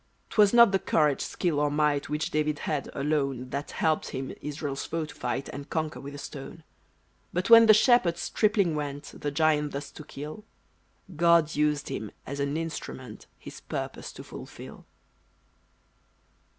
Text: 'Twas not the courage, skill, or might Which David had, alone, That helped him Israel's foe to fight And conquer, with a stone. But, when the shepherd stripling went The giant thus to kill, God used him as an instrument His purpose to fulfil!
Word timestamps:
'Twas 0.31 0.51
not 0.51 0.71
the 0.71 0.79
courage, 0.79 1.21
skill, 1.21 1.59
or 1.59 1.69
might 1.69 2.09
Which 2.09 2.31
David 2.31 2.57
had, 2.65 2.89
alone, 2.93 3.51
That 3.51 3.69
helped 3.69 4.07
him 4.07 4.33
Israel's 4.41 4.83
foe 4.83 5.05
to 5.05 5.13
fight 5.13 5.47
And 5.49 5.69
conquer, 5.69 5.99
with 5.99 6.15
a 6.15 6.17
stone. 6.17 6.63
But, 7.31 7.51
when 7.51 7.67
the 7.67 7.73
shepherd 7.75 8.17
stripling 8.17 8.73
went 8.73 9.13
The 9.21 9.29
giant 9.29 9.73
thus 9.73 9.91
to 9.91 10.03
kill, 10.03 10.43
God 11.15 11.53
used 11.55 11.89
him 11.89 12.09
as 12.25 12.39
an 12.39 12.57
instrument 12.57 13.27
His 13.37 13.59
purpose 13.61 14.11
to 14.13 14.23
fulfil! 14.23 14.87